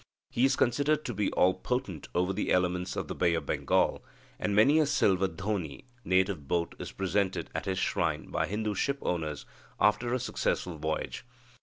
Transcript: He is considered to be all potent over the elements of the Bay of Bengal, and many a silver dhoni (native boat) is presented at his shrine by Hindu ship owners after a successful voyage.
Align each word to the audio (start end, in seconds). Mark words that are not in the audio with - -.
He 0.31 0.45
is 0.45 0.55
considered 0.55 1.05
to 1.05 1.13
be 1.13 1.31
all 1.33 1.53
potent 1.53 2.07
over 2.15 2.33
the 2.33 2.51
elements 2.51 2.95
of 2.95 3.07
the 3.07 3.13
Bay 3.13 3.35
of 3.35 3.45
Bengal, 3.45 4.03
and 4.39 4.55
many 4.55 4.79
a 4.79 4.87
silver 4.87 5.27
dhoni 5.27 5.83
(native 6.03 6.47
boat) 6.47 6.73
is 6.79 6.91
presented 6.91 7.51
at 7.53 7.65
his 7.65 7.77
shrine 7.77 8.31
by 8.31 8.47
Hindu 8.47 8.73
ship 8.73 8.97
owners 9.03 9.45
after 9.79 10.11
a 10.11 10.19
successful 10.19 10.79
voyage. 10.79 11.23